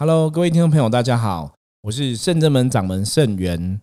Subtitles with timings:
[0.00, 1.52] Hello，各位听众朋友，大家好，
[1.82, 3.78] 我是圣正门掌门圣元。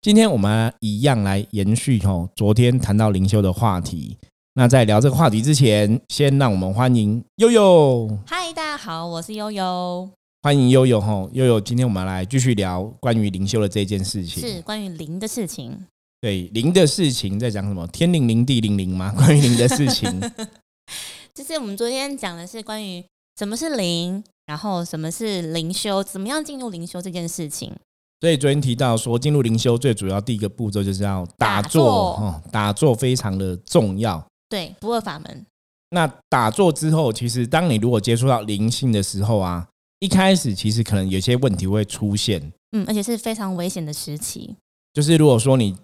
[0.00, 4.16] 今天我们一样来延续哦，昨天谈到灵修的话题。
[4.54, 8.18] 那在聊这个话题之前，先让我们欢迎悠悠。
[8.26, 10.08] 嗨，大家好，我是悠悠。
[10.40, 15.78] 欢迎悠悠吼，悠悠，今天我们来继续聊关于灵修的这件事情，是关于灵的事情。
[16.22, 17.86] 对，灵的事情在讲什么？
[17.88, 19.12] 天灵灵，地灵灵吗？
[19.14, 20.10] 关于灵的事情，
[21.36, 23.04] 就是我们昨天讲的是关于
[23.36, 24.24] 什么是灵。
[24.50, 26.02] 然后什么是灵修？
[26.02, 27.72] 怎么样进入灵修这件事情？
[28.20, 34.20] 所以昨天提到说，进入灵修最主要第一个步骤就是要打坐哦，打坐非常的重要。
[34.48, 35.46] 对，不二法门。
[35.90, 39.64] 那打坐之后，其实当你如果接触到灵性的时候啊，
[40.00, 42.52] 一开始其实可能有些问题会出现。
[42.72, 44.56] 嗯，而且是非常危险的时期。
[44.92, 45.76] 就是如果说你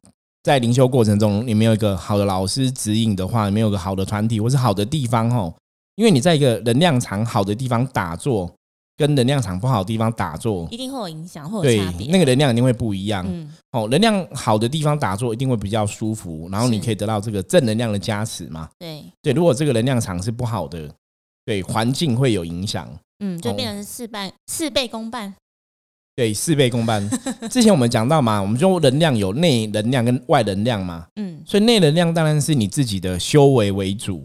[0.42, 5.55] 在灵修过程中，你没有一个好的老师指引的话，没有个好的团体或是好的地方哦，
[5.94, 8.53] 因为你在一个能量场好的地方打坐。
[8.97, 12.11] 跟能量场不好的地方打坐，一定会有影响，会有差别。
[12.11, 13.27] 那个能量一定会不一样。
[13.28, 18.69] 嗯，哦，能量好的地方打坐一定会比较舒服，然后你可以得到这个正能量的加持嘛。
[18.78, 20.91] 对对，如果这个能量场是不好的，
[21.44, 22.88] 对环境会有影响。
[23.19, 25.34] 嗯，就变成事半事倍功半。
[26.14, 27.06] 对，事倍功半。
[27.50, 31.06] 之前我们讲到嘛，我们说能量有内能量跟外能量嘛。
[31.16, 34.25] 嗯，所以内能量当然是你自己的修为为主。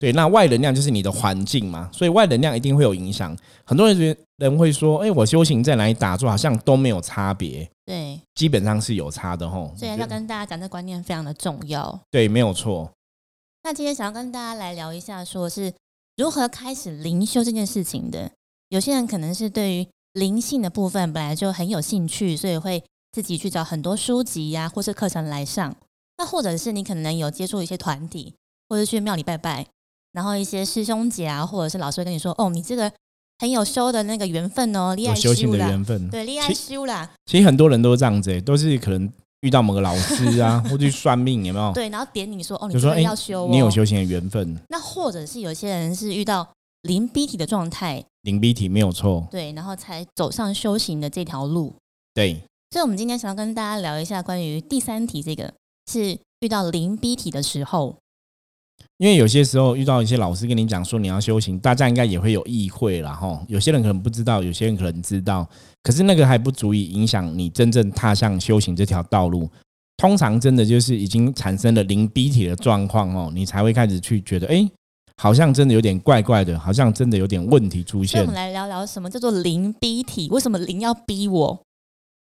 [0.00, 3.36] 对，那外能量就是你的环境嘛，所以外能量一定会有影响。
[3.66, 7.70] 很多人觉人会说，哎，我修行在哪里打坐，好像都没有差别。
[7.84, 9.74] 对，基本上是有差的吼。
[9.76, 12.00] 所以要跟大家讲，这观念非常的重要。
[12.10, 12.90] 对，没有错。
[13.62, 15.70] 那今天想要跟大家来聊一下，说是
[16.16, 18.30] 如何开始灵修这件事情的。
[18.70, 25.76] 有些人可能是对于灵性的部分本来就很有兴趣，所以会自己去找很多书籍呀，或是课程来上。
[26.16, 28.34] 那或者是你可能有接触一些团体，
[28.66, 29.66] 或者去庙里拜拜。
[30.12, 32.90] 然后一些师兄姐啊，或者是老师会跟你说：“哦，你这个
[33.38, 39.10] 很有修的那个缘分哦，厉害修行的缘分，对，厉害修啦。”其实很多人都这样子，都是可能
[39.42, 41.72] 遇到某个老师啊， 或者算命，有没有？
[41.72, 46.48] 对，然后点你说：“哦，你说要修，你有修行的缘分。”那或者是有些人是遇到
[46.82, 51.72] 灵逼体的状态，灵逼体没有错，对，然后才走上修行的这条路。
[52.12, 55.54] 对，所以我们今天想要跟大家聊一下关于第三题，这个
[55.90, 57.96] 是遇到灵逼体的时候。
[58.98, 63.42] 因为有些时候遇到一些老师跟你讲说你要修行，大家应该也会有意会了哈。
[63.48, 65.48] 有些人可能不知道，有些人可能知道，
[65.82, 69.48] 可是那个还不足以影响你真正踏上修行这条道路。
[69.96, 74.68] 通常真的就是已经产生了零逼体的状况哦，你才会开始去觉得，哎，
[75.16, 78.20] 好像真的有点怪怪的，好像真的有点问题出现。
[78.20, 80.28] 我们来聊聊什么叫做零逼体？
[80.30, 81.62] 为什么零要逼我？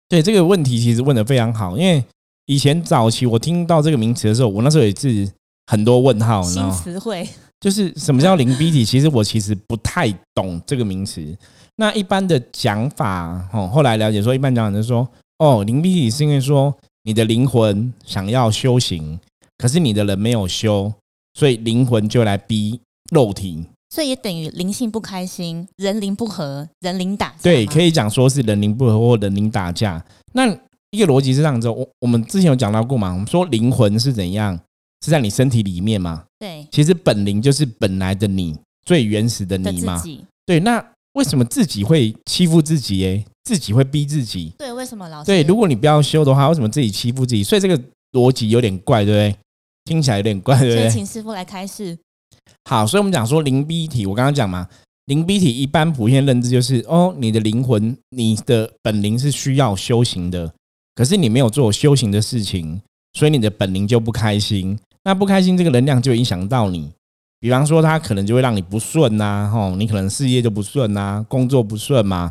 [0.08, 2.04] 对这个问题其实问的非常好，因为
[2.46, 5.28] 以前早期我听到这个名词的时候，我那时候也是。
[5.68, 7.28] 很多问号，新词汇
[7.60, 8.86] 就是什么叫零逼体？
[8.86, 11.36] 其实我其实不太懂这个名词。
[11.76, 15.06] 那一般的讲法，哦，后来了解说，一般讲法就是说，
[15.38, 19.20] 哦，灵逼体是因为说你的灵魂想要修行，
[19.58, 20.90] 可是你的人没有修，
[21.34, 22.80] 所以灵魂就来逼
[23.12, 23.66] 肉体。
[23.90, 27.34] 所以也等于灵性不开心，人灵不和，人灵打架。
[27.42, 30.02] 对，可以讲说是人灵不和或人灵打架。
[30.32, 30.46] 那
[30.90, 33.12] 一个逻辑是这样子，我我们之前有讲到过嘛？
[33.12, 34.58] 我们说灵魂是怎样？
[35.04, 36.24] 是在你身体里面吗？
[36.38, 40.02] 对，其实本灵就是本来的你，最原始的你嘛。
[40.46, 43.06] 对，那为什么自己会欺负自己？
[43.06, 44.52] 哎，自己会逼自己？
[44.58, 45.26] 对，为什么老师？
[45.26, 47.42] 对，如果你不要修的话，为什么自己欺负自己？
[47.42, 47.78] 所以这个
[48.12, 49.36] 逻辑有点怪，对不对？
[49.84, 50.90] 听起来有点怪，对不对？
[50.90, 51.96] 请师傅来开示。
[52.64, 54.68] 好，所以我们讲说灵逼体，我刚刚讲嘛，
[55.06, 60.52] 灵逼体一般普遍认知就是，哦，你的灵魂，你的本灵是需要修行的，
[60.94, 62.80] 可是你没有做修行的事情，
[63.14, 64.78] 所以你的本灵就不开心。
[65.08, 66.92] 那不开心，这个能量就影响到你。
[67.40, 72.30] 比方说，他可能就会让你不顺呐，吼，你可能事业就不顺呐，工作不顺嘛，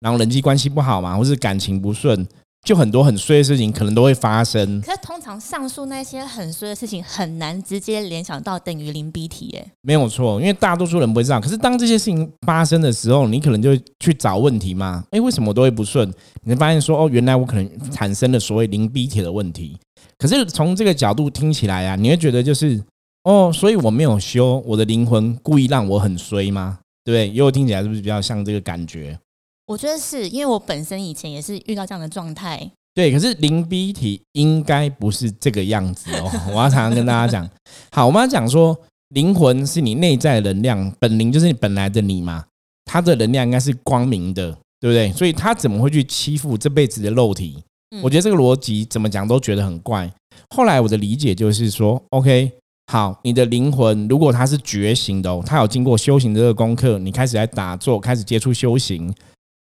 [0.00, 2.26] 然后人际关系不好嘛，或是感情不顺，
[2.66, 4.80] 就很多很衰的事情可能都会发生。
[4.80, 11.38] 可是通常上述那些很衰的事情很难直接联想到等于零 B 体，耶，没有错，因为大多数人不会这样。
[11.38, 16.10] 可是当这些事情发生的时候，你可能就去找问题嘛，哎，为什么我都会不顺？
[16.44, 19.76] 你会发现说，哦，原来我可能产生了所谓零 B 体的问题。
[20.24, 22.82] 可是从这个角度听起来啊，你会觉得就是
[23.24, 26.78] 哦，所以我没有修我的灵魂，故意让我很衰吗？
[27.04, 27.28] 对不对？
[27.28, 29.18] 因为我听起来是不是比较像这个感觉？
[29.66, 32.70] 我觉得是因为我本身以前也是遇到这样的状态。
[32.94, 36.30] 对，可是灵逼体应该不是这个样子哦。
[36.48, 37.46] 我要常常跟大家讲，
[37.92, 38.74] 好，我们要讲说
[39.10, 42.46] 灵魂是你内在能量，本灵就是你本来的你嘛，
[42.86, 45.12] 它的能量应该是光明的，对不对？
[45.12, 47.62] 所以它怎么会去欺负这辈子的肉体？
[48.02, 50.10] 我觉得这个逻辑怎么讲都觉得很怪。
[50.50, 52.50] 后来我的理解就是说，OK，
[52.92, 59.12] 好，你的灵魂如果它是觉醒的哦，它有经过修行的这个功课，你开始来打坐，开始接触修行，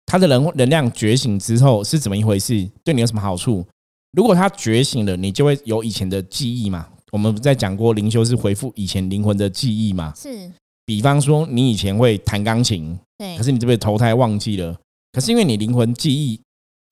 [0.06, 2.70] 它的能能量觉醒之后是怎么一回事？
[2.84, 3.66] 对你有什么好处？
[4.12, 6.88] 如果它觉醒了，你就会有以前的记忆嘛。
[7.12, 10.14] 我们在讲过灵修是回复以前灵魂的记忆嘛。
[10.16, 10.52] 是，
[10.86, 14.76] 比方说你以前会弹钢琴，对，可是你这边投胎忘记了，
[15.12, 16.40] 可是因为你灵魂记忆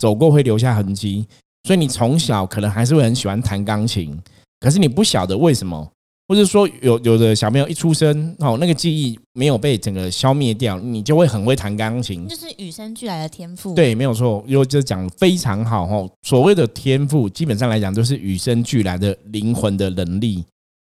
[0.01, 1.27] 走过会留下痕迹，
[1.67, 4.17] 所以你从小可能还是会很喜欢弹钢琴，
[4.59, 5.87] 可是你不晓得为什么。
[6.27, 13.75] 或者说有有的小朋友一出生哦，那个记忆没有被整个消灭掉，你就会很会弹钢琴，就是与生俱来的天赋。
[13.75, 16.09] 对，没有错，因为就讲非常好哦。
[16.23, 20.43] 所谓的天赋，基本上来讲都是与生俱来的灵魂的能力。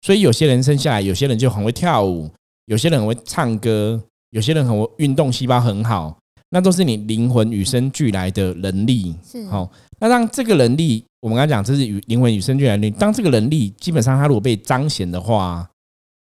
[0.03, 2.29] 所以有些人生下来，有些人就很会跳舞，
[2.67, 3.99] 有些人很会唱歌，
[4.29, 6.15] 有些人很会运动细胞很好，
[6.51, 9.15] 那都是你灵魂与生俱来的能力。
[9.25, 11.03] 是好，那让这个能力。
[11.21, 12.89] 我们刚才讲，这是与灵魂与生俱来的。
[12.91, 15.67] 当这个能力基本上它如果被彰显的话，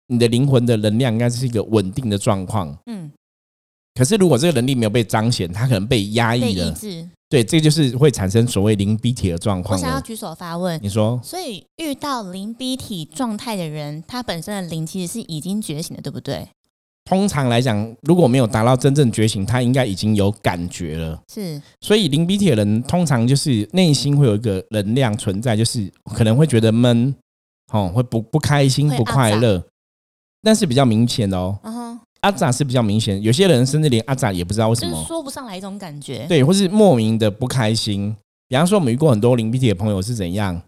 [0.07, 2.75] 你的灵魂的能量应该是一个稳定的状况。
[2.87, 3.11] 嗯。
[3.95, 6.75] 可是如果这个能力没有被彰显，它可能被压抑了。
[7.29, 9.77] 对，这就是会产生所谓灵逼体的状况。
[9.77, 11.19] 我想要举手发问，你说。
[11.23, 16.47] 所以遇到灵逼体状态的人，他本身的灵其实是已经觉醒的，对不对？
[17.09, 21.19] 通常来讲，如果没有达到真正觉醒，他应该已经有感觉了。
[21.27, 27.15] 是，所以灵鼻体的人通常就是内心会有一个能量存在，就是可能会觉得闷，
[27.73, 29.63] 哦，会不不开心、不快乐，
[30.43, 31.57] 但是比较明显哦。
[32.21, 36.27] 阿扎是比较明显，有些人甚至连阿扎也不知道为什么，说不上来一种感觉。
[36.27, 38.15] 对，或是莫名的不开心。
[38.47, 40.61] 比方说，我们遇过很多灵鼻体的朋友是怎样，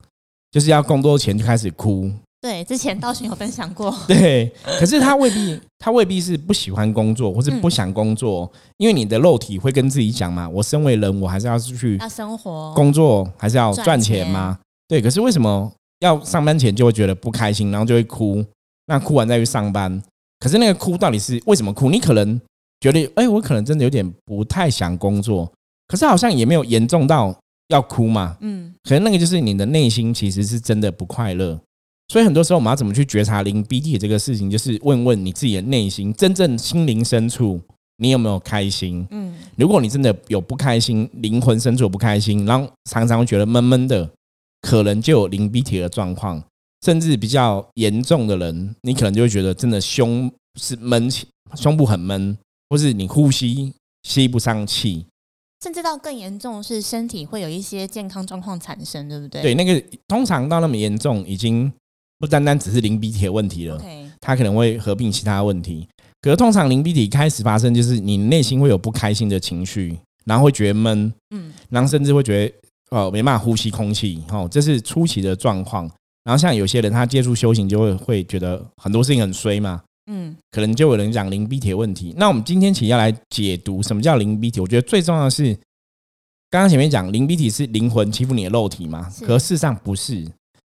[0.50, 2.10] 就是要更多钱就开始哭。
[2.42, 3.96] 对，之前道玄有分享过。
[4.08, 14.58] 对，可是他未必，他未必是不喜欢工作，或是不想工作，因为你的肉体会跟自己讲嘛，我身为人，我还是要出去要生活、工作，还是要赚钱吗？
[14.88, 18.44] 对，可是为什么要上班前就会觉得不开心，然后就会哭？
[18.88, 20.02] 那哭完再去上班，
[20.40, 21.92] 可是那个哭到底是为什么哭？
[21.92, 22.42] 你可能
[22.80, 25.48] 觉得，哎，我可能真的有点不太想工作，
[25.88, 27.34] 可是好像也没有严重到
[27.68, 28.36] 要哭嘛。
[28.42, 31.60] 嗯，可能那个就是你的内心其实是真的不快乐。
[32.12, 37.58] 所以很多时候我们要怎么去觉察灵 B D 这个事情，就是问问你自己的内心，真正心灵深处
[38.00, 39.08] 你有没有开心？
[39.12, 44.10] 嗯，如果你真的有不开心，灵魂深处不开心，然后常常会觉得闷闷的，
[44.60, 46.44] 可能就有灵 B D 的状况，
[46.86, 50.30] 甚至比较严重的人，你可能就会觉得真的胸
[50.60, 51.26] 是闷气，
[51.56, 52.38] 胸部很闷，
[52.68, 53.72] 或是你呼吸
[54.04, 55.06] 吸不上气，
[55.64, 59.42] 甚至到更严重是身体会有一些健康状况产生，对不对？
[59.42, 61.72] 对，那个通常到那么严重，已经。
[62.22, 63.82] 不单单只是灵鼻体的问题了，
[64.20, 65.88] 它可能会合并其他问题。
[66.22, 72.54] 可是通常灵鼻体开始发生，就是你内心会有不开心的情绪，然后会觉得闷，嗯，然后甚至会觉得
[72.92, 75.90] 哦没办法呼吸空气，哦，这是初期的状况。
[76.24, 79.82] 然后像有些人他接触修行，就会会觉得很多事情很衰嘛，
[80.12, 82.14] 嗯，可能就有人讲灵鼻体的问题。
[82.16, 84.60] 那我们今天起要来解读什么叫灵鼻体？
[84.60, 85.56] 我觉得最重要的是，
[86.52, 90.28] 刚刚前面讲灵鼻体是灵魂欺负你的肉体嘛，可事实上不是。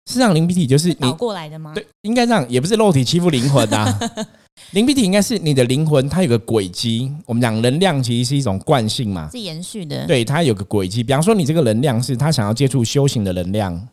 [0.07, 1.73] 实际上，灵媒体就是你过来的吗？
[1.75, 3.99] 对，应该这样，也不是肉体欺负灵魂啊。
[4.73, 7.11] 灵媒体应该是你的灵魂，它有个轨迹。
[7.25, 10.07] 我们讲能量其实是一种惯性嘛，是延续的。
[10.07, 11.03] 对，它有个轨迹。
[11.03, 13.89] 比方说，你这个能量是他想要接触修行的能量，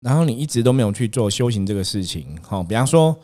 [0.00, 2.26] 然后你一直都没有去做修行这个事情。
[2.42, 3.16] 好，比方说，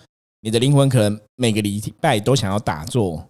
[0.43, 3.25] 你的灵魂可能每个礼拜都想要打坐，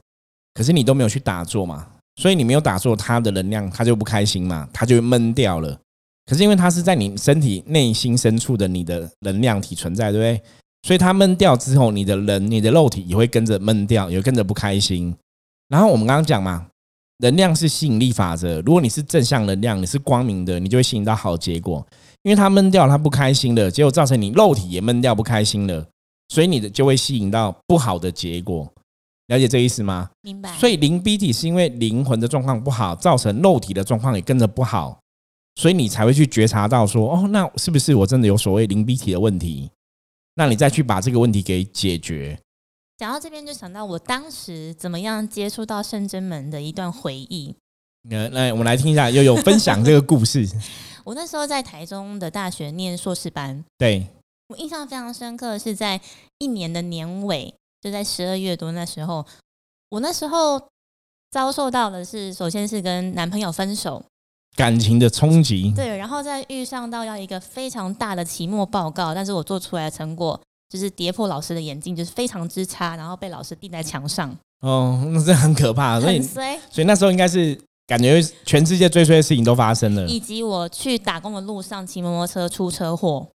[0.55, 1.87] 可是你都没有去打坐嘛，
[2.21, 5.79] 所以你没有打坐，它的能量它就不开心嘛，它就会闷掉了。
[6.27, 10.43] 可是因为它是在你身体内心深处的你的能量体存在，对不对？
[10.83, 15.15] 所以它闷掉之后，你的人、你的肉体也会跟着闷掉，也跟着不开心。
[15.69, 16.67] 然后我们刚刚讲嘛，
[17.19, 18.61] 能量是吸引力法则。
[18.61, 21.85] 如果你是正向能量，你是光明的，你就会吸引到好结果。
[22.23, 25.87] 因为它闷掉，它不开心了结果造成你肉体也闷掉，不开心了，
[26.29, 28.69] 所以你的就会吸引到不好的结果。
[29.29, 30.11] 了解这意思吗？
[30.23, 30.57] 明白。
[30.57, 34.99] 所以灵逼体是因为灵魂的状况不好，造成肉体的状况也跟着不好。
[35.57, 39.71] 所以你才会去觉察到说，哦，那是不是我真的有所谓灵鼻体的问题？
[40.35, 42.39] 那你再去把这个问题给解决。
[42.99, 47.55] 讲到这边，就想到我当时怎么样接触到圣真门的一段回忆。
[48.09, 50.47] 那来，我们来听一下，悠悠分享这个故事。
[51.05, 54.07] 我那时候在台中的大学念硕士班，对
[54.49, 56.01] 我印象非常深刻，是在
[56.39, 59.27] 一年的年尾，就在十二月多那时候，
[59.89, 60.69] 我那时候
[61.31, 64.05] 遭受到的是，首先是跟男朋友分手。
[64.57, 74.35] 感情的冲击，对，然后再遇上到要一个非常大的期末报告，但是我做出来的成果就是跌破老师的眼镜，就是非常之差，然后被老师钉在墙上。
[74.63, 76.43] 哦，那这很可怕，所以所
[76.83, 83.29] 以那时候应该是感觉全世界最衰的事情都发生了，以及我去打工的路上骑摩托车出车祸，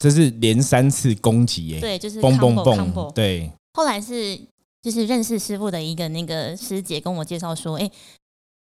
[0.00, 3.48] 这是连三次攻击耶，对，就是嘣嘣嘣，对。
[3.74, 4.36] 后来是
[4.82, 7.88] 就是认识师傅的一个那个师姐跟我介绍说，哎。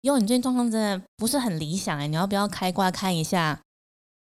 [0.07, 3.59] 哟，你最近状况真的不是很理想哎，你要不要开挂看一下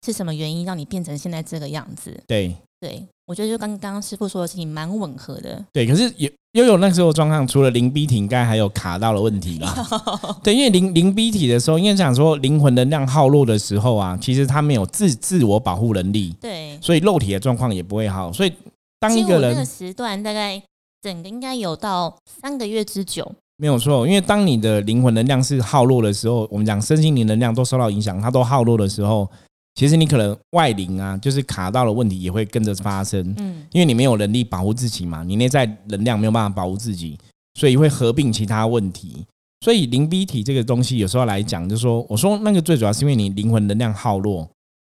[0.03, 2.19] 是什么原因让你变成现在这个样子？
[2.25, 5.63] 对，对我觉得就刚刚刚师傅说的事情蛮吻合的。
[5.71, 9.75] 对，可是有悠悠那时候状况，除了灵 B 体，应该还有卡到了问题啦。
[10.43, 18.33] 对，因为灵灵 B 体的时候，因为想说灵魂能量耗落的时候啊，其实他没有自自我保护能力，对，所以肉体的状况也不会好。
[18.33, 18.51] 所以
[18.99, 20.59] 当一个人时段大概
[21.03, 23.31] 整个应该有到三个月之久。
[23.57, 29.29] 没有错，因为当你的灵魂能量是耗弱的时候，我们讲身心灵能量都受到影响，它都耗弱的时候，
[29.75, 37.17] 其实你可能外灵啊，就是卡到了问题也会跟着发生，嗯，因为你没有能力保护自己嘛，你内在能量没有办法保护自己，
[37.59, 39.25] 所以会合并其他问题。
[39.61, 44.47] 所以灵 B 体这个东西有时候来讲，就是说，我说那个最主要是因为你灵魂能量耗弱，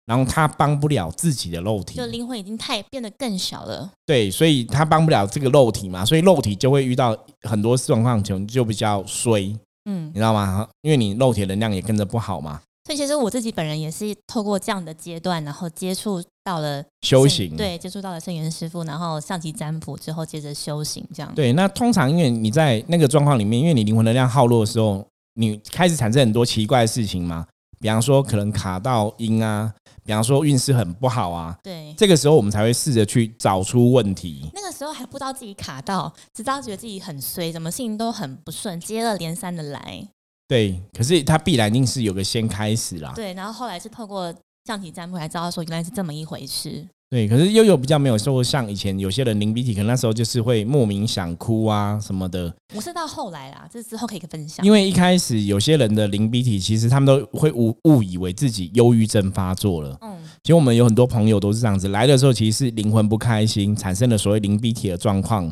[0.07, 3.91] 然后他帮不了自己的肉体就，灵魂已经太变得更小了。
[4.07, 9.55] 对，所以他帮不了这个肉体嘛，所以肉体就会遇到很多状况，就就比较衰。
[9.89, 10.67] 嗯你，知道吗？
[10.83, 17.57] 因为你肉体能量也跟着不好嘛，所以其实我自己本人也是透过这样的阶段，然后接触到了修行。
[17.57, 21.33] 对，接触到了圣元师傅，然后上级占卜之后，接着修行这样。
[21.35, 27.47] 对，那通常因为你在那个状况里面，因为你灵魂能量耗落的时候，你开始产生很多奇怪的事情嘛，
[27.79, 29.73] 比方说可能卡到音啊，
[30.05, 34.49] 比方说运势很不好啊，对，这个时候我们才会试着去找出问题。
[34.55, 40.09] 那个时候还不知道自己卡到，只知道觉得自己很衰，什么事情都很不顺，接二连三的来。
[40.49, 43.13] 对，可是它必然一定是有个先开始啦。
[43.15, 44.33] 对，然后后来是透过
[44.65, 46.87] 象棋占卜才知道说原来是这么一回事。
[47.09, 52.53] 对，可是悠悠比较没有说像以前有些人灵鼻体，可能那时候就是会莫名想哭啊什么的。
[52.75, 54.67] 我是到后来啦，这之后可以分享。
[54.67, 59.97] 因为一开始有些人的灵鼻体，其实他们都会误误以为自己忧郁症发作了。
[60.01, 65.49] 嗯，其实我们有很多朋友都是这样子，来的时候其实是灵魂不开心，产生了所谓灵鼻体的状况，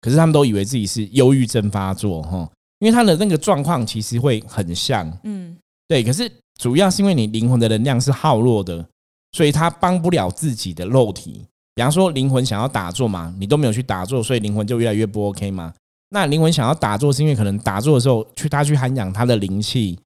[0.00, 5.54] 可是他们都以为自己是忧郁症发作哈，因为他的那个状况其实会很像，嗯，
[5.86, 8.88] 对，可是主要是因为你灵魂的能量是耗弱的，
[9.34, 11.44] 所以他帮不了自己的肉体。
[11.74, 15.74] 比方说灵魂想要打坐嘛，你都没有去打坐，所以灵魂就越来越不 OK 嘛。
[16.10, 19.98] 那灵魂想要打坐，是因为可能打坐的时候去他去涵养他的灵气，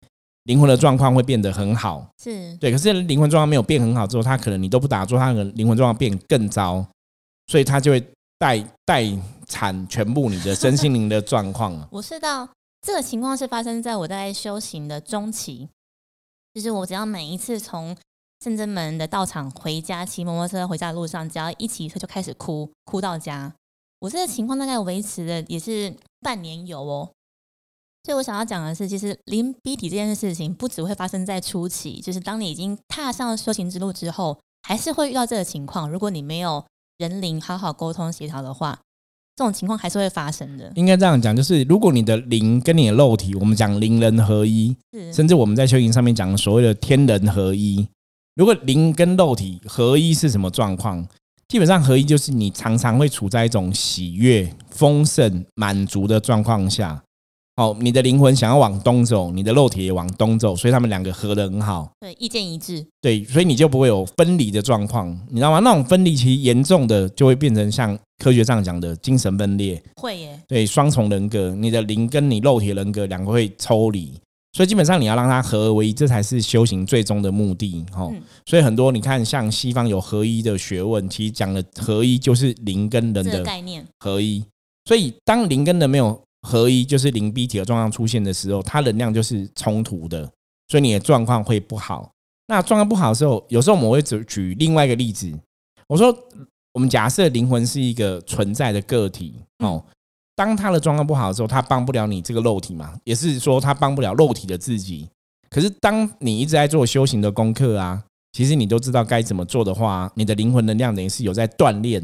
[0.45, 2.09] 灵魂的状况会变得很好。
[2.23, 6.83] 是对，可是灵魂状况没有变很好之后，他可能你都不打坐，他的灵魂状况变更糟，
[7.49, 8.03] 所以他就会
[8.39, 9.05] 带带
[9.47, 11.87] 产全部你的身心灵的状况了。
[11.93, 12.49] 我是到
[12.81, 15.69] 这个情况是发生在我在修行的中期，
[16.55, 17.95] 就是我只要每一次从
[18.49, 23.53] 圣真门的道场回家，骑摩托车回家的路上，只要一骑车就开始哭，哭到家。
[24.01, 27.11] 我这个情况大概维持了也是半年有哦。
[28.05, 35.91] 所以我想要讲的是，其实临逼体这件事情，不只会发生在初期，就是当你已经踏上修行之路之后，还是会遇到这个情况。
[35.91, 36.65] 如果你没有
[36.97, 38.79] 人灵好好沟通协调的话，
[39.37, 40.73] 这种情况还是会发生的。
[40.75, 44.75] 应该这样讲，就是如果你的灵跟你的肉体，我们讲灵人合一，
[45.13, 47.87] 甚至我们在修行上面讲所谓的天人合一。
[48.39, 51.05] 如果灵跟肉体合一是什么状况？
[51.49, 57.03] 基本上合一就是你常常会处在一种喜悦、丰盛、满足的状况下。
[57.57, 61.91] 哦，你的灵魂想要往东走，你的肉体也往东走，所以他们两个合得很好。
[61.99, 62.87] 对，意见一致。
[63.01, 65.59] 对，所以你就不会有分离的状况，你知道吗？
[65.59, 74.15] 那种分离其实严重的就会变成像科学上讲的精神分裂，会耶，对，双重人格，你的灵跟你肉体人格两个会抽离，
[74.59, 77.87] 所以基本上你要让它合而为一，这才是修行最终的目的。
[77.95, 84.45] 哦，嗯所以很多你看，像西方有合一的学问，其实讲的合一就是灵跟人的概念合一。
[84.87, 90.29] 所以当灵跟人没有合一，就是灵逼体的状况出现的时候，它能量就是冲突的，
[90.67, 92.11] 所以你的状况会不好。
[92.49, 95.33] 那状况不好的时候，有时候我们会举举另外一个例子，
[95.87, 96.13] 我说
[96.73, 99.81] 我们假设灵魂是一个存在的个体哦，
[100.39, 105.09] 当他的状况不好的时候，他帮不了你这个肉体嘛，也是说他帮不了肉体的自己。
[105.51, 112.01] 可是当你一直在做修行的功课啊，其实你都知道该怎么做的话，你的灵魂能量等于是有在锻炼，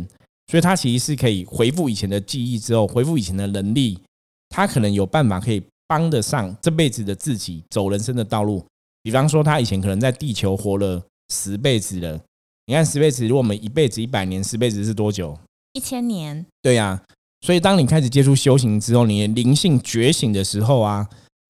[0.51, 4.01] 所以它其实是可以恢复以前的记忆之后，恢复以前的能力，
[4.49, 8.65] 他可能有办法可以帮得上这辈子的自己走人生的道路。
[9.05, 11.01] 比方说，他以前可能在地球活了
[11.33, 12.21] 十辈子了，
[12.67, 15.39] 你看十辈子，如果我们一辈子一百年，十辈子是多久？
[15.75, 17.01] 一千年，对呀、
[17.45, 21.07] 所以当你开始接触修行之后，你灵性觉醒的时候啊，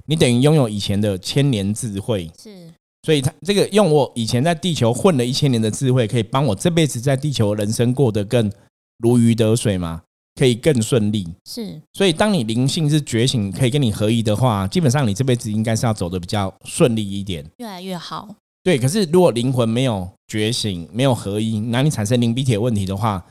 [0.08, 2.28] 你等于拥有以前的千年智慧。
[2.36, 2.68] 是
[3.04, 8.50] 所以他这个用我以前在地球混了一千年的智慧，可以帮我这辈子在地球人生过得更
[8.98, 10.02] 如鱼得水嘛，
[10.34, 11.28] 可以更顺利。
[11.44, 17.44] 是，所以当你灵性是觉醒，可以跟你合一的话，基本上你这辈子应该是要走的比较顺利一点。
[17.58, 18.34] 越来越好。
[18.64, 23.24] 对，可是如果灵魂没有觉醒，没有合一，那你产生灵鼻铁问题的话，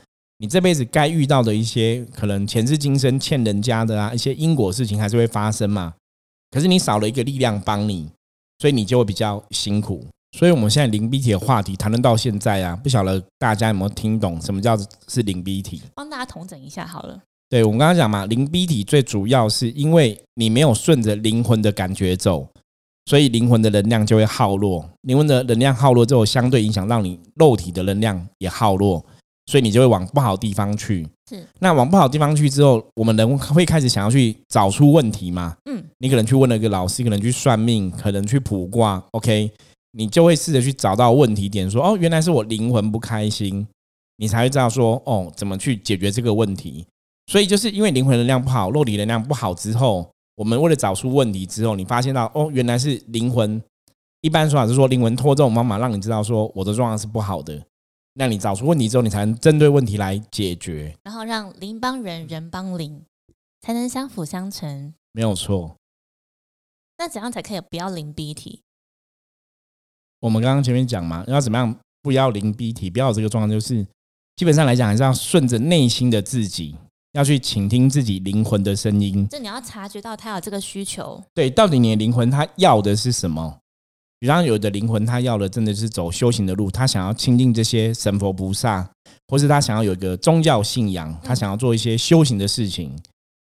[0.44, 5.94] 你这辈子该遇到的一些可能前世今生欠人家的啊一些因果事情还是会发生嘛。
[6.52, 8.10] 可是你少了一个力量帮你，
[8.60, 10.06] 所以你就会比较辛苦。
[10.38, 15.82] 所以我们现在零 B 体的话题谈论到现在啊，不晓得大家有没有听懂什么叫是零 B 体？
[15.96, 17.22] 帮大家统整一下好了。
[17.48, 22.50] 对我们刚刚讲嘛，零 B 体最主要是因为你没有顺着灵魂的感觉走，
[23.06, 24.90] 所以灵魂的能量就会耗落。
[25.04, 29.06] 灵魂的能量耗落之后，相对影响让你肉体的能量也耗弱，
[29.46, 31.08] 所以你就会往不好地方去。
[31.30, 35.56] 是，那往不好地方去之后，我们人会开始想要去找出问题嘛？
[35.66, 39.52] 嗯，你可能去问了一个老师，可能去算命，可能去卜卦，OK，
[39.92, 43.68] 你就会试着去找到问题点，说哦，原来是我灵魂不开心，
[44.18, 46.86] 你才会知道说哦，怎么去解决这个问题。
[47.28, 53.62] 所以就是因为灵魂能量不好，肉体能量不好之后，我们为了找出问题之后，你发现到哦，原来是灵魂。
[54.22, 57.62] 一般说法是说，灵魂拖这种方法，让你知道说我的状况是不好的。
[58.14, 63.02] 那你找出问题之后，你才能针对问题来解决，然后让邻帮人，人帮邻，
[63.62, 64.94] 才能相辅相成。
[65.12, 65.76] 没有错。
[66.98, 68.62] 那怎样才可以不要零 B 体？
[70.20, 73.86] 我们刚刚前面讲嘛，要怎么样不要零 B 体，不要有这个状况，就是
[74.36, 76.78] 基本上来讲，还是要顺着内心的自己。
[77.14, 81.24] 要去倾听自己灵魂的声音，就你要察觉到他有这个需求。
[81.32, 83.60] 对，到底你的灵魂他要的是什么？
[84.24, 88.90] 比方有的灵魂他要的真的是走修行的路，他想要亲近这些神佛菩萨，
[89.28, 92.98] 或是他想要有一个宗教信仰，他想要做一些修行的事情，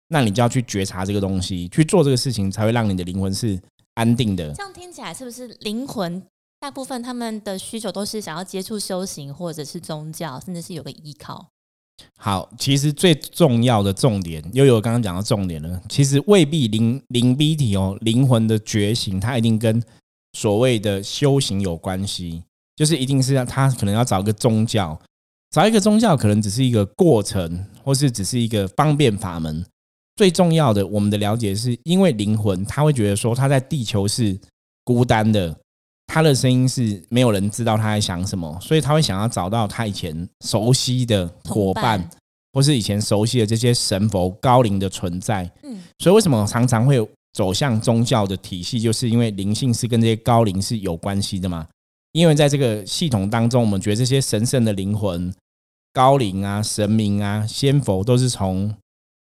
[0.08, 3.56] 那你就要去觉察这个东西，去做这个事情，才会让你的灵魂是
[3.94, 4.52] 安定的。
[4.54, 6.20] 这样听起来是不是灵魂
[6.58, 11.46] 大部分他们的需求都是想要接触修行，或者是宗教，甚至是有个依靠？
[12.16, 15.80] 好，其实最重要的重点，又有刚刚讲到重点了。
[15.88, 19.80] 其实未必灵灵 B 体哦，灵魂的觉醒，它一定跟
[20.32, 22.42] 所谓的修行有关系。
[22.74, 24.98] 就是一定是要他可能要找一个宗教，
[25.50, 29.64] 找一个宗教可能只是一个过程，或是只是一个方便法门。
[30.16, 34.38] 最重要的，我们的了解是因为灵魂，他会觉得说他在地球是
[34.84, 35.54] 孤单的。
[36.06, 42.06] 他的声音是没有人知道他在想什么，所以他会想要找到他以前熟悉的伙伴，
[42.52, 45.50] 或是以前熟悉的这些神佛高龄的存在。
[45.62, 46.98] 嗯，所以为什么常常会
[47.32, 51.66] 走向宗教的体系，就是因为灵性是跟这些高龄是有关系的嘛？
[52.12, 55.32] 因为在这个系统当中，我们觉得这些神圣的灵魂、
[55.92, 58.74] 高龄啊、神明啊、仙佛都是从。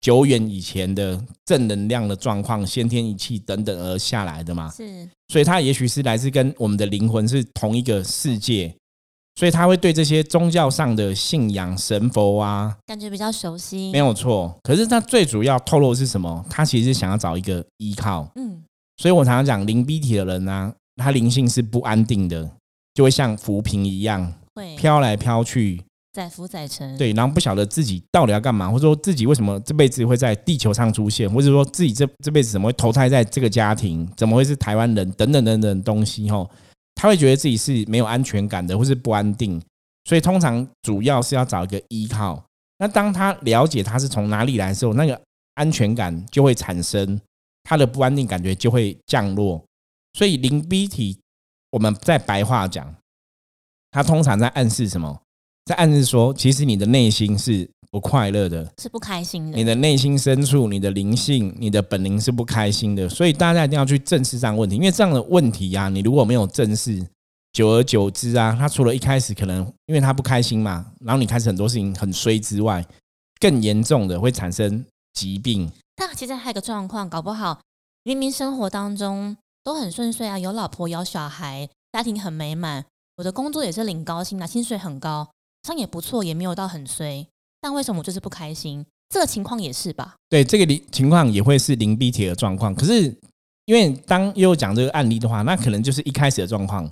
[0.01, 8.73] 久远以前的正能量的状况、先天一气等等而下来的嘛，是，所以它也许是来自跟我们的灵魂是同一个世界，
[9.39, 14.53] 所以他会对这些宗教上的信仰神佛啊，感觉比较熟悉，没有错。
[14.61, 16.45] 可是他最主要透露是什么？
[16.49, 18.61] 他其实是想要找一个依靠，嗯，
[18.97, 22.51] 所以我常常讲灵体的人呢，他灵性是不安定的，
[22.93, 25.81] 就会像浮萍一样，会飘来飘去。
[26.11, 36.49] 载浮载沉，对，然后不晓得自己到底要干嘛，或者说自己为什么这辈子会在地球上出现，或者说自己这这辈子怎么会投胎在这个家庭，怎么会是台湾人等等等等东西吼，
[37.01, 39.57] 他会觉得自己是没有安全感的，或是不安定，
[40.03, 42.43] 所以通常主要是要找一个依靠。
[42.77, 45.17] 那当他了解他是从哪里来的时候，那个
[45.53, 47.17] 安全感就会产生，
[47.63, 49.63] 他的不安定感觉就会降落。
[50.11, 51.17] 所以零 B 体，
[51.71, 52.93] 我们在白话讲，
[53.91, 55.21] 他通常在暗示什么？
[55.69, 59.55] 在暗示说，其实你的内心是不快乐的，是不开心的。
[59.55, 63.07] 你的内心深处，你的灵性，你的本灵是不开心的。
[63.07, 67.05] 所以大家一定要去正视这样问题，因为这样的问题呀，你如果没有正视，
[67.53, 72.83] 久而久之啊，他除了一开始可能因为他不开心嘛，然后你开始很多事情很衰之外，
[73.39, 75.71] 更严重的会产生疾病。
[75.95, 77.59] 但其实还有个状况，搞不好
[78.03, 82.85] 明明生活当中都很顺遂啊，有老婆有小孩，家庭很美满，
[83.17, 85.29] 我的工作也是领高薪啊，薪水很高。
[85.69, 87.27] 上也不错，也没有到很衰，
[87.61, 88.83] 但为什么我就是不开心？
[89.07, 90.15] 这个情况也是吧？
[90.27, 92.73] 对，这个零情况也会是零 B 铁的状况。
[92.73, 93.15] 可是
[93.65, 96.91] 因为当又讲这个案例的话，那可能就是一开始的状况，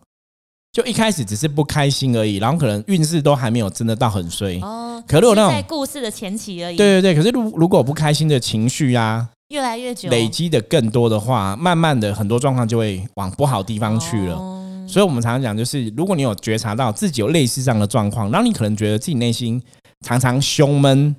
[0.71, 5.03] 就一开始只是不开心而已，然后可能运势都还没有真的到很衰哦。
[5.07, 7.15] 可如果那种在故事的前期而已，对对对。
[7.15, 14.66] 可是如如果不开心的情绪啊，越来越久累积的更多的话，慢慢的很多状况就会往不好地方去了。
[14.87, 19.61] 所以，我们常常讲，就是如果你有觉察到自己有类似这样的状况，然后你可能觉得自己内心
[20.05, 21.15] 常常胸闷，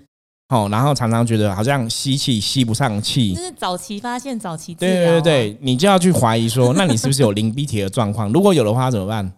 [0.48, 8.32] 哦，然后常常觉得好像吸气吸不上气，就是早期发现，早期对对对，你就要去怀疑说，那你是不是有灵鼻体的状况？
[8.32, 9.32] 如果有的话，怎么办？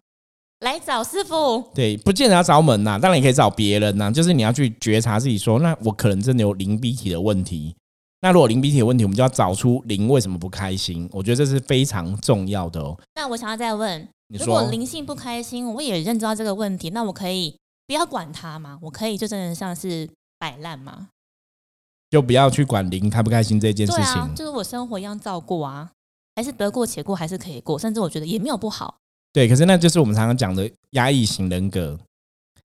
[0.60, 1.64] 来找师傅。
[1.74, 4.10] 对，不见得要找我们呐，当然也可以找别人呐。
[4.10, 7.74] 就是你要去觉察自己，说，那我可能真的有灵鼻体的问题。
[8.20, 11.08] 那如果灵鼻体有问题，我们就要找出灵为什么不开心。
[11.10, 12.94] 我觉得这是非常重要的哦。
[13.14, 14.06] 那我想要再问。
[14.38, 18.78] 如果灵性不开心，我也认知到这个问题，那我可以不要管它嘛？
[18.82, 21.08] 我可以就真的像是摆烂吗？
[22.10, 25.90] 就不要去管灵开不开心这件事情，就是我生活一样照顾啊。
[26.36, 28.96] 还是得过且过，还是可以过，甚至我觉得也没有不好。
[29.32, 31.98] 对，可是那就是我们常常讲的压抑型人格。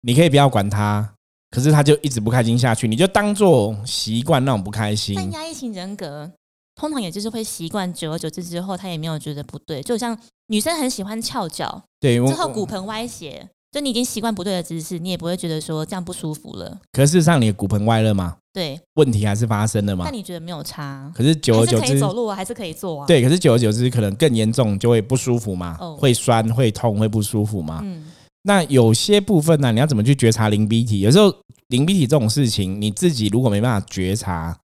[0.01, 1.13] 你可以不要管他，
[1.49, 5.15] 可是他就一直不开心下去，你就当做习惯那种不开心。
[5.15, 6.31] 但压抑型人格
[6.75, 9.81] 通常也就是会习惯，久而久之之后，他也没有觉得不对。
[9.81, 16.79] 就像女生很喜欢翘脚，对，之后骨盆歪斜，就你已经习惯不对的姿势，你也不会觉得说这样不舒服了。
[16.91, 18.37] 可是事实上，你的骨盆歪了吗？
[18.53, 20.05] 对，问题还是发生了嘛？
[20.05, 21.11] 那你觉得没有差？
[21.13, 23.05] 可是久而久之，走路还是可以做啊。
[23.05, 27.81] 对，可是久而久之，可能更严重，就会不舒服嘛，会酸、会痛、会不舒服嘛。
[27.83, 28.05] 嗯。
[28.43, 31.01] 那有些部分呢，你要怎么去觉察灵鼻体？
[31.01, 31.31] 有时候
[31.67, 34.57] 灵鼻体这种事情，你自己如果没办法觉察，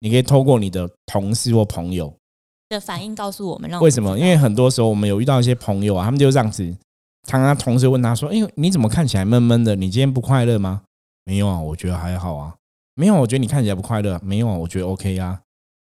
[0.00, 2.12] 你可以透过你的同事或朋友
[2.68, 3.68] 的反应告诉我们。
[3.70, 4.18] 让为什么？
[4.18, 6.64] 因为很多时候我们有遇到一些朋友啊，他们就这样子，
[7.26, 9.74] 常常同事问他说：“哎，你怎么看起来闷闷的？
[9.76, 10.82] 你今天不快乐吗？”
[11.24, 12.54] 没有啊，我觉得还好啊。
[12.94, 14.18] 没有，我觉得你看起来不快乐。
[14.22, 15.38] 没有啊，我觉得 OK 啊。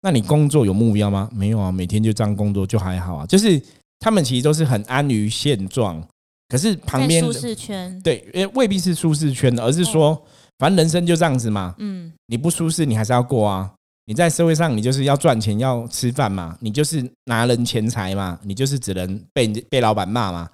[0.04, 1.30] 那你工作有目标吗？
[1.32, 3.26] 没有啊，每天就这样工作就还好啊。
[3.26, 3.62] 就是
[4.00, 6.02] 他们其实都是很安于现状，
[6.48, 10.20] 可是旁边舒适圈对，因为未必是舒适圈的，而是说，
[10.58, 11.76] 反正人生就这样子嘛。
[11.80, 13.72] 嗯，你不舒适，你还是要过啊。
[14.06, 16.58] 你在社会上，你就是要赚钱，要吃饭嘛。
[16.62, 20.50] 你就是拿人钱财嘛，你就是只能被被老板骂嘛，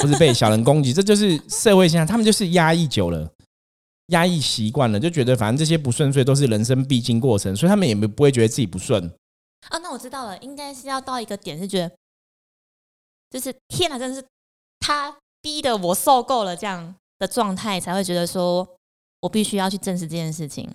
[0.00, 2.06] 不是被小人攻击，这就是社会现象。
[2.06, 3.30] 他们就是压抑久了。
[4.08, 9.02] 压抑习惯了，就觉得反正这些不顺遂都是人生必经过程，所以他们也没不会觉得自己不顺。
[9.70, 11.90] 啊，那我知道了，应该是要到一个点，是觉得
[13.30, 14.26] 就是天哪，真的是
[14.80, 18.68] 他逼的我受够了这样的状态，才会觉得说
[19.20, 20.68] 我必须要去正视这件事情。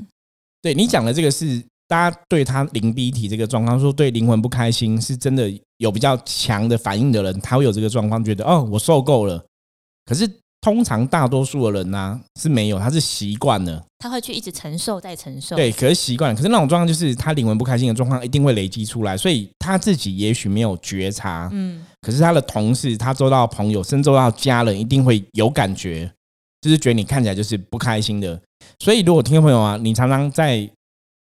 [0.62, 9.44] 对你讲的这个是大家对他灵逼体这个状况，说对灵魂不开心，是真的有比较强的反应的人，他会有这个状况，觉得哦，我受够了。
[10.06, 10.30] 可是。
[10.60, 15.56] 通常大多数的人呢是没有，他是习惯了，他会去一直承受再承受。
[15.56, 26.12] 对，可是习惯，可是那种状况就是他灵魂不开心的状况一定会累积出来，所以他自己也许没有觉察，嗯，可是他的同事、他周到朋友，甚至到家人一定会有感觉，
[26.60, 28.38] 就是觉得你看起来就是不开心的。
[28.80, 30.68] 所以如果听众朋友啊，你常常在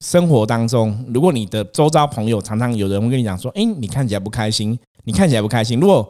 [0.00, 6.06] 生活当中，如果你的周遭朋友常常有人会跟你讲说，哎，你看起来不开心，你看起来不开心，如果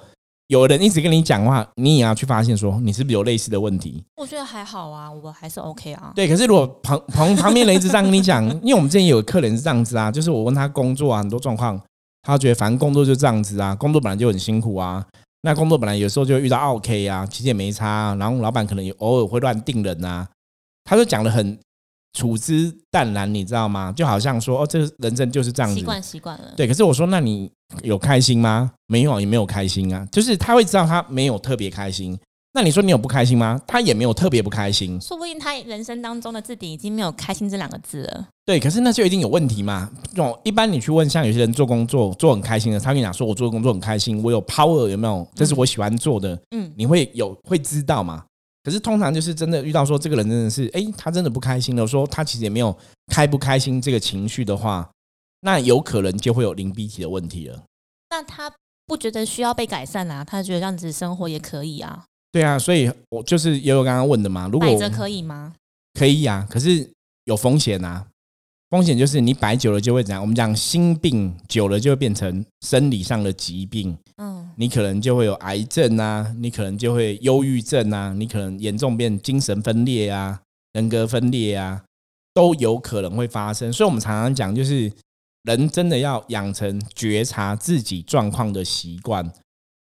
[0.49, 4.03] 有人一直跟你讲话，你也要去发现说你是不是有类似的问题。
[4.17, 6.13] 我觉得还好啊，我还是 OK 啊。
[6.15, 11.81] 对，可是如果旁旁旁边人一直这样跟你讲， 因为我们之前有客人是这样子啊，就是我问他工作啊很多状况，
[12.23, 15.05] 他觉得反正工作就这样子啊，工作本来就很辛苦啊，
[15.43, 20.29] 那工作本来有时候就遇到 OK 啊，其实也没差，然后老板可能也偶尔会乱定人啊，
[20.85, 21.59] 他就讲的很。
[22.15, 23.93] 处之淡然，你知道吗？
[23.93, 26.55] 就好像说，哦，这人生就是这样子，习惯习惯了。
[26.57, 27.51] 对，可是我说，那你
[27.83, 28.73] 有开心吗？
[28.87, 30.07] 没有，也没有开心啊。
[30.11, 32.19] 就是他会知道他没有特别开心。
[32.57, 33.61] 那你说你有不开心吗？
[33.67, 35.01] 他也没有特别不开心。
[35.01, 38.29] 说不定他人生当中的字典已经没有“开心”这两个字了。
[38.47, 39.91] 对，可是那就一定有问题嘛。
[40.15, 45.27] 种一般你去问，像有些人做工作做很开心的，他跟你讲说，我做工作很开心，我有 power 有没有？
[45.35, 46.41] 这是我喜欢做的。
[46.53, 48.23] 嗯，你会有会知道吗？
[48.65, 51.87] 可是通常就是真的遇到说这个人真的是，哎，他真的不开心了。
[51.87, 52.77] 说他其实也没有
[53.13, 54.91] 开不开心这个情绪的话，
[55.41, 57.63] 那有可能就会有零 B 体的问题了。
[58.09, 58.51] 那他
[58.87, 60.25] 不觉得需要被改善啊？
[60.25, 62.05] 他觉得这样子生活也可以啊？
[62.33, 64.49] 对啊，所以我就是也有刚刚问的嘛。
[64.51, 65.55] 如果着可以吗？
[65.93, 66.91] 可以啊，可是
[67.25, 68.07] 有风险啊。
[68.75, 70.21] 风险就是你摆久了就会怎样？
[70.21, 73.97] 我们讲心病久了就会变成生理上的疾病。
[74.17, 80.41] 嗯，你可能就会有癌症啊，你可能就会忧郁症啊，你可能严重变精神分裂啊，
[80.73, 81.85] 人格分裂啊，
[82.35, 83.73] 都有可能会发生。
[83.73, 84.93] 所以，我们常常讲，就是
[85.45, 89.33] 人真的要养成觉察自己状况的习惯。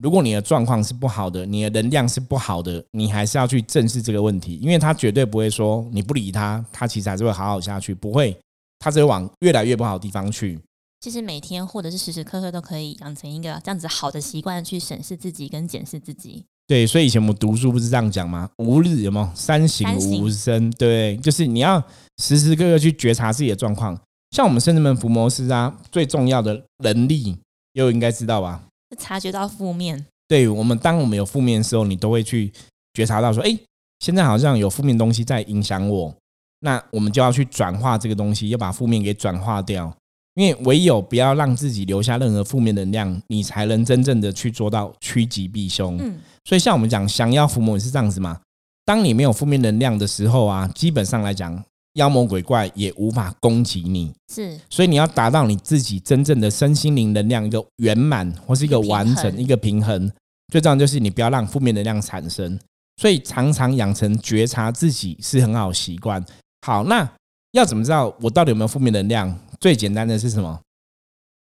[0.02, 8.34] 如果你的状况是不好的，你的能量是不好的，你还是要去正视这个问题，因为他绝对不会说你不理他，他其实还是会好好下去，不会。
[8.78, 10.58] 他只会往越来越不好的地方去。
[11.00, 16.44] 其实每天或者是时时刻刻都可以养成一个这样子好的习惯，去审视自己跟检视自己。
[16.66, 18.50] 对，所以以前我们读书不是这样讲吗？
[18.58, 20.70] 吾日有没有三省吾身？
[20.72, 21.82] 对，就是你要
[22.18, 23.98] 时时刻刻去觉察自己的状况。
[24.32, 27.34] 像我们圣人们伏魔师啊，最重要的能力
[27.72, 28.64] 又应该知道吧？
[28.98, 30.04] 察觉到负面。
[30.26, 32.52] 对我们，当我们有负面的时候，你都会去
[32.92, 33.58] 觉察到说：“哎，
[34.00, 36.14] 现在好像有负面东西在影响我。”
[36.60, 39.92] 那我们就要去转化这个东西，要把负面给转化掉。
[40.34, 45.98] 因为唯有不要让自己留下任何负面能量，你才能真正的去做到趋吉避凶。
[46.00, 48.40] 嗯，所以像我们讲降妖伏魔也是这样子嘛。
[48.84, 51.60] 当你没有负面能量的时候啊，基本上来讲，
[51.94, 54.12] 妖魔鬼怪也无法攻击你。
[54.32, 60.08] 是，所以你要达到你自己真正的身心灵能量一个圆满或是一个完整一个平衡，
[60.52, 62.56] 最重要就是你不要让负面能量产生。
[62.96, 66.24] 所以常常养成觉察自己是很好习惯。
[66.62, 67.08] 好，那
[67.52, 69.38] 要怎么知道我到底有没有负面能量？
[69.60, 70.60] 最简单的是什么？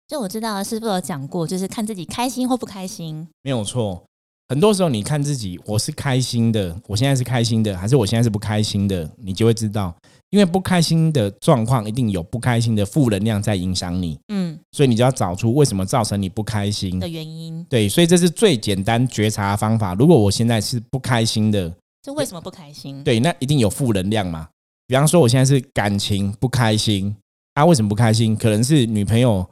[0.07, 3.27] 就我知道师傅有讲过，就是看自己开心或不开心。
[3.41, 4.03] 没有错。
[4.49, 9.93] 很多时候，你看自己，我是开心的，我现在是开心的，还是我现在是不开心的，你就会知道。
[10.29, 14.17] 因为不开心的状况，一定有不开心的负能量在影响你。
[14.29, 17.61] 嗯，所以你就要找出为什么造成你不开心的原因。
[17.69, 19.93] 对，所以这是最简单觉察的方法。
[19.93, 23.03] 如果我现在是不开心的，就为什么不开心？
[23.03, 24.47] 对，那一定有负能量嘛。
[24.87, 27.15] 比方说，我现在是感情不开心，
[27.53, 28.35] 啊，为什么不开心？
[28.35, 29.47] 可能是女朋友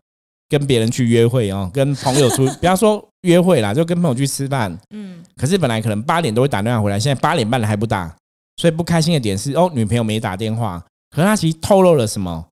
[0.50, 4.76] 跟别人去约会哦，跟朋友出， 比方说约会啦，就跟朋友去吃饭。
[4.92, 8.16] 嗯，可是本来可能八点都会打电话回来，现在八点半了还不打，
[8.58, 10.84] 所以不开心的点是哦，女朋友没打电话。
[11.10, 12.48] 可是他其实透露了什么？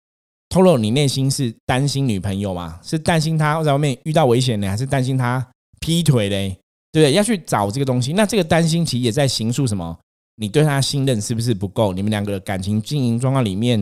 [0.49, 2.79] 透露你内心是担心女朋友吗？
[2.83, 5.43] 是担心她在外面遇到危险呢，还是担心她
[5.79, 6.49] 劈腿嘞？
[6.91, 7.13] 对不对？
[7.13, 8.13] 要去找这个东西。
[8.13, 9.97] 那这个担心其实也在形塑什么？
[10.35, 11.93] 你对他信任是不是不够？
[11.93, 13.79] 你们两个的感情经营状况里面，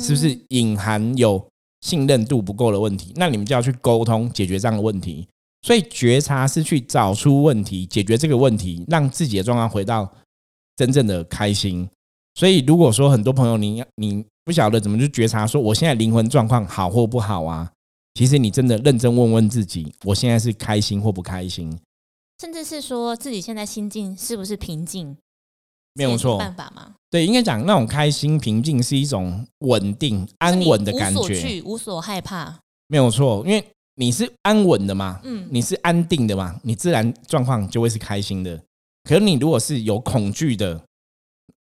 [0.00, 1.44] 是不是隐含有
[1.80, 3.12] 信任度不够的问题？
[3.16, 5.26] 那你们就要去沟通解决这样的问题。
[5.62, 10.12] 所以觉察是去找出问题，解决这个问题，让自己的状况回到
[10.76, 11.88] 真正的开心。
[12.34, 17.70] 所以如果说很多朋友你你不晓得怎么去觉察，说我现在灵魂状况好或不好啊？
[18.12, 21.74] 其实你真的认真问问自己，我现在是开心或不开心？
[22.40, 25.16] 甚至是说自己现在心境是不是平静？
[25.94, 26.92] 没有错，办法吗？
[27.08, 32.58] 对，应该讲那种开心平静是一种稳定安稳的感觉，无所惧无所害怕。
[32.88, 38.60] 没有错，因为你是安稳的嘛，嗯，你是安定的嘛，你自然状况就会是开心的。
[39.04, 40.82] 可是你如果是有恐惧的，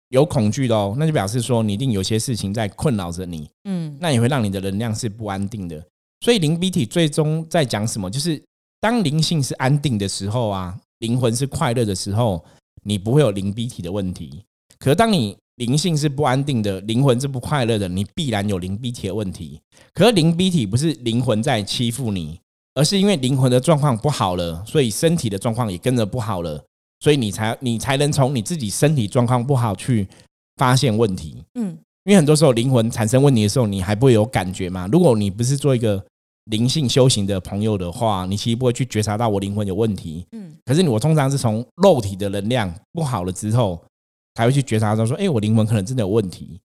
[0.10, 5.86] 有恐惧的哦，那就表示说你一定有些事情在困扰着你，嗯，那也会让你的能量是不安定的。
[6.22, 8.10] 所以灵鼻体最终在讲什么？
[8.10, 8.42] 就是
[8.80, 12.44] 当灵性是安定的时候啊，灵魂是快乐的时候。
[12.84, 14.44] 你不会有灵逼体的问题，
[14.78, 19.60] 可是当你灵性是不安定的，灵魂是不快乐的，你必然有灵逼体的问题。
[19.94, 22.40] 可是灵逼体不是灵魂在欺负你，
[22.76, 26.64] 而是因为灵魂的状况不好了，所以身体的状况也跟着不好了，
[27.00, 30.08] 所以你才你才能从你自己身体状况不好去
[30.58, 31.44] 发现问题。
[31.56, 34.88] 嗯，因为很多时候灵魂产生问题的时候，你还不会有感觉嘛？
[34.92, 36.04] 如果你不是做一个。
[36.46, 40.26] 灵性修行的朋友的话，你其实不会去觉察到我灵魂有问题。
[40.32, 43.82] 嗯，可是我通常是从肉体的能量不好了之后，
[44.36, 46.60] 才会去觉察到说，哎，我灵魂可能真的有问题。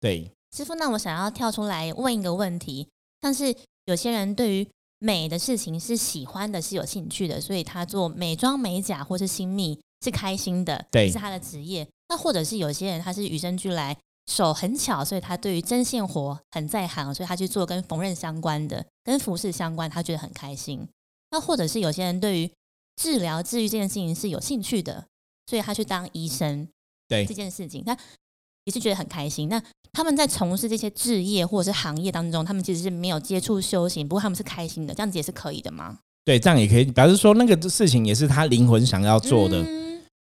[0.00, 2.86] 对，师傅，那我想要跳出来问一个问题，
[3.22, 3.54] 像是
[3.86, 4.66] 有些人对于
[5.00, 11.86] 美的事情是喜欢的，是有兴趣的，所以他做美妆美甲或是新密是开心的，对，是他的职业。
[12.08, 13.96] 那或者是有些人他是与生俱来。
[14.26, 20.86] 手很巧，所以他对于针线活很在行，所以他去做跟缝纫相关的、跟服饰相关，他觉得很开心。
[21.30, 22.50] 那或者是有些人对于
[22.96, 25.04] 治疗、治愈这件事情是有兴趣的，
[25.46, 26.68] 所以他去当医生。
[27.08, 27.96] 对这件事情，他
[28.64, 29.48] 也是觉得很开心。
[29.48, 29.62] 那
[29.92, 36.00] 他们在从事这些置业或者是行业当中，他们其实是没有接触修行，不过他们是开心的，这样子也是可以的吗？
[36.24, 39.64] 对，这样也可以表示说那个事情也是他灵魂想要做的。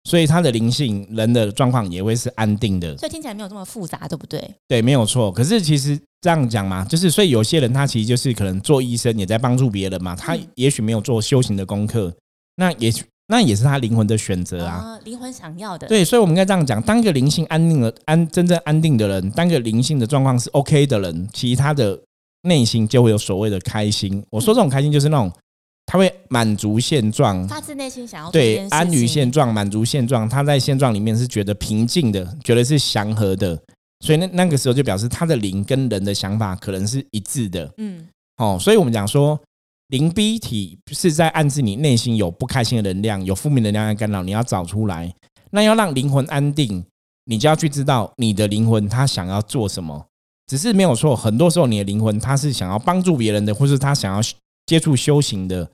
[0.09, 4.53] 所以他的灵性人的状况也会是安定的，所以听起来没有这么复杂，对不对？
[4.67, 5.31] 对，没有错。
[5.31, 12.13] 可是其实这样讲嘛，就是所以有些人他其实就是可能做医生也在帮助别人嘛，他也许没有做修行的功课，
[12.57, 15.87] 那也许那也是他灵魂的选择啊，灵魂想要的。
[15.87, 21.97] 对，所以我们应该这样讲：当一个灵性安定的安真正安定的人，当个灵性的状况是 OK 的人，其他的
[22.41, 24.21] 内心就会有所谓的开心。
[24.29, 25.31] 我说这种开心就是那种。
[25.85, 30.27] 他会满足现状，发自内心想要对安于现状，满足现状。
[30.27, 33.61] 他在现状里面是觉得平静的，觉得是祥和的，
[33.99, 37.69] 所以那那个时候就表示他的灵跟人的想法可能是一致的。
[37.77, 39.39] 嗯，哦，所以我们讲说
[39.89, 45.13] 灵逼体是在暗示你内心有不开心的能量，有负面能量在干扰，你要找出来。
[45.51, 46.83] 那要让灵魂安定，
[47.25, 50.07] 你就要去知道你的灵魂他想要做什么。
[50.47, 54.21] 只是没有错，很多时候你的灵魂他是想要帮助别人的，或是他想要。
[54.65, 55.69] 接触修行的，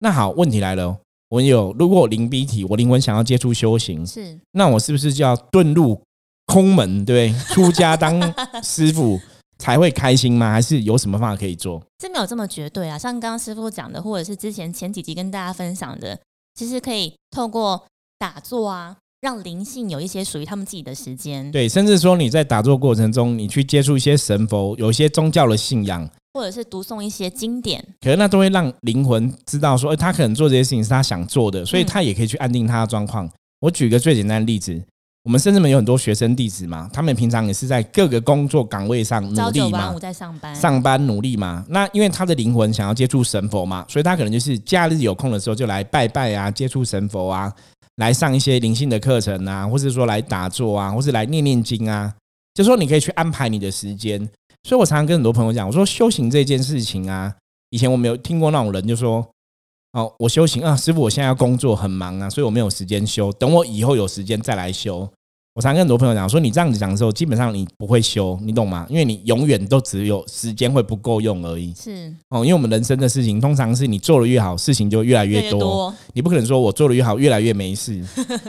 [0.00, 0.98] 那好，问题来了，
[1.30, 6.00] 我有如果我灵逼体，我灵魂想要接触修行，是，那我是不是就要遁入
[6.46, 7.44] 空门，对不对？
[7.54, 8.20] 出家当
[8.62, 9.18] 师傅
[9.58, 10.52] 才会开心吗？
[10.52, 11.82] 还是有什么方法可以做？
[11.98, 16.18] 这没有这么绝对啊，像刚刚师傅讲的，或者是之前前几集跟大家分享的，
[16.54, 17.82] 其实可以透过
[18.18, 21.50] 打坐啊，让灵性有一些属于他们自己的时间。
[21.50, 26.06] 对，甚至说你在打坐过程中，你去接触一些神佛，有一些宗教的信仰。
[26.34, 33.30] 或者是读诵一些经典，可能那都会让灵魂知道说，哎，他可能做这些事情是他想做的，所以他也可以去安定他的状况。
[33.60, 34.82] 我举个最简单的例子，
[35.22, 41.64] 我们甚至们有很多学生弟子嘛，他们平常也是在各个工作岗位上努力嘛，在上班，上班努力嘛。
[41.68, 47.52] 那因为他的灵魂想要接触神佛嘛，所以他可能就是假日有空的时候就来拜拜啊，接触神佛啊，
[47.96, 52.12] 来上一些灵性的课程啊，或者说来打坐啊，或是来念念经啊，
[52.54, 54.28] 就说你可以去安排你的时间。
[54.66, 57.32] 所以我常常跟很多朋友讲，我说修行这件事情啊，
[57.68, 59.24] 以前我没有听过那种人就说
[59.92, 65.06] ：“哦，我修行啊，师傅，我现在要工作很忙啊，所以我没有时间修，等我以后有时间再来修。”
[65.54, 68.86] 我常跟很多朋友讲说：“你这样子讲的时候，基本上你不会修，你懂吗？
[68.88, 71.72] 因为你永远都只有时间会不够用而已。
[71.74, 75.94] 是哦，因为我们人生的事情，通常是你做的越好，事情就越来越多。
[76.14, 78.02] 你不可能说我做的越好，越来越没事。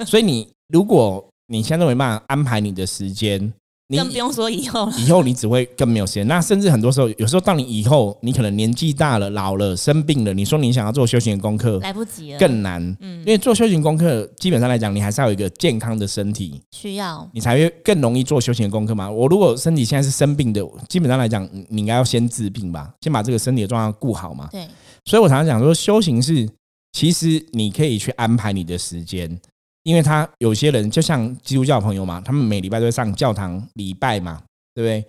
[0.07, 3.53] 所以你如果你现在都没办法安排你的时间。
[3.89, 6.25] 更不用说以后了，以后你只会更没有时间。
[6.27, 12.81] 那甚至很多时候，有时候当你以后，你可能年纪大了、老了、生病了，你说你想要做修行的功课，来不及了，更难。
[12.99, 19.07] 嗯，因为做修行功课，基本上来讲，你还是要有一个健康的身体，需要你才会更容易做修行的功课嘛。
[19.07, 24.49] 我如果身体现在是生病的，基本上来讲，你应该要先治病吧，先把这个身体的状况顾好嘛。
[24.51, 24.67] 对，
[25.05, 26.49] 所以我常常讲说，修行是
[26.93, 29.39] 其实你可以去安排你的时间。
[29.85, 34.41] 因为他有些人就像基督教朋友嘛，他们每礼拜都会上教堂礼拜嘛，
[34.73, 35.05] 对不对？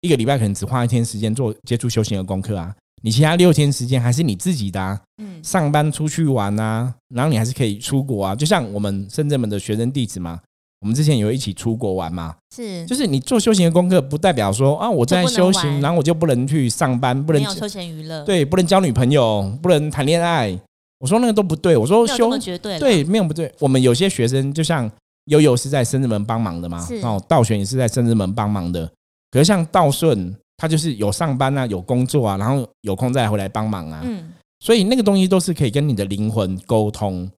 [0.00, 10.40] 一个礼拜可能只花一天时间做接触修行的功课啊，你其他六天时间还是你自己的啊，嗯，上班出去玩啊，然后你还是可以出国啊，就像我们深圳门的学生弟子嘛，
[10.80, 20.56] 我们之前有一起出国玩嘛，是，就是你做修行的功课，不代表说啊，我在修行，然后我就不能去上班，不能休闲娱乐，对，不能交女朋友，不能谈恋爱。
[21.02, 22.30] 我说那个都不对，我说修
[22.78, 23.52] 对没有不对。
[23.58, 24.88] 我们有些学生就像
[25.24, 28.88] 悠悠是在深圳门帮忙的嘛，哦，道玄也是在深圳门帮忙的。
[29.32, 34.00] 可是像道顺，他就是有上班啊，有工作啊，然后有空再回来帮忙啊。
[34.04, 37.28] 嗯，所以那个东西都是可以跟你的灵魂沟通，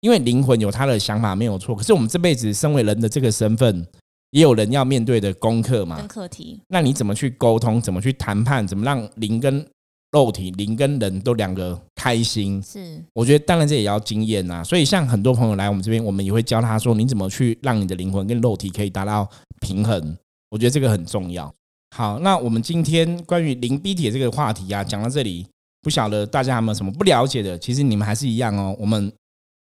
[0.00, 1.76] 因为灵魂有他的想法没有错。
[1.76, 3.86] 可是我们这辈子身为人的这个身份，
[4.32, 6.60] 也有人要面对的功课嘛，跟课题。
[6.66, 7.80] 那你怎么去沟通？
[7.80, 8.66] 怎么去谈判？
[8.66, 9.64] 怎么让灵跟
[10.12, 14.62] 肉体灵跟人都两个开心，是我觉得当然这也要经验呐。
[14.62, 19.28] 所以像很多朋友来我们这边，我们也会教他说，你怎么去让你的灵魂跟肉体可以达到
[19.60, 20.16] 平衡。
[20.50, 21.52] 我觉得这个很重要。
[21.96, 25.46] 好，那我们今天关于灵逼铁这个话题啊，讲到这里，
[25.80, 27.58] 不晓得大家有没有什么不了解的？
[27.58, 28.76] 其实你们还是一样哦。
[28.78, 29.10] 我们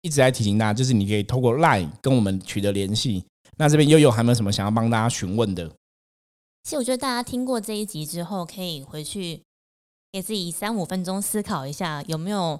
[0.00, 3.22] 一直在提醒大家，就是你可以透过 LINE 跟我们取得联系。
[3.58, 5.68] 那这边悠悠还有没有什么想要帮大家询问的？
[6.64, 9.42] 其实我觉得大家听过这一集之后，可以回去。
[10.10, 12.58] 给自己三五分钟思考一下，有没有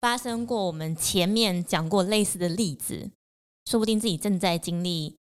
[0.00, 3.08] 发生过我们前面讲过类似的例子？
[3.70, 5.14] 说不定自己正在经历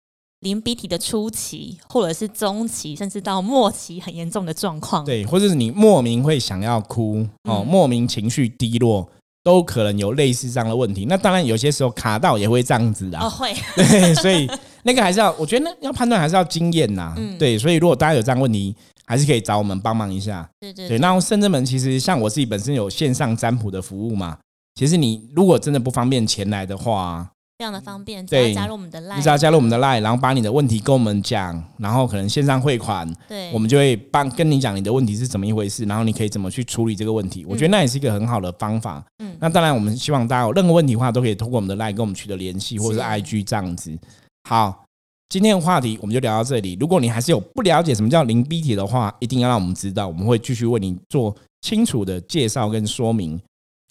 [0.41, 5.05] 淋鼻涕的初期，或者是中期，甚至到末期很严重的状况。
[5.05, 9.07] 对，或者是你莫名会想要哭哦，莫名情绪低落，
[9.45, 11.05] 都可能有类似这样的问题。
[11.05, 13.29] 那当然，有些时候卡到也会这样子啊。
[13.29, 14.49] 会，对，所以
[14.85, 17.15] 那个还是要，我觉得要判断还是要经验呐。
[17.39, 18.75] 对，所以如果大家有这样问题。
[19.09, 20.99] 还是可以找我们帮忙一下，对对对。
[20.99, 24.37] 那深圳门其实像我自己本身有线上占卜的服务嘛，
[24.75, 27.27] 其实你如果真的不方便前来的话，
[27.59, 37.47] 非常的方便，只要加入我们的 line，你只要加入我们的 line，然后把你的问题跟我们讲，然后可能线上汇款，对，我们就会帮跟你讲你的问题是怎么一回事，然后你可以怎么去处理这个问题。
[37.47, 39.03] 我觉得那也是一个很好的方法。
[39.21, 43.99] 嗯，那当然我们希望大家有任何问题的话，都可以通过我们的 line 跟我们取得联系，或者是 IG 这样子。
[44.47, 44.85] 好。
[45.29, 46.77] 今天的话题我们就聊到这里。
[46.81, 53.39] 如果你还是有不了解什么叫零 B 体的话，一定要让我们知道，我们会继续为你做清楚的介绍跟说明。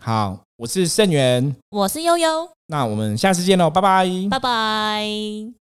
[0.03, 5.66] 好，我是盛元，我是悠悠，那我们下次见喽，拜拜，拜拜。